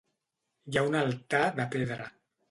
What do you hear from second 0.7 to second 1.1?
Hi ha un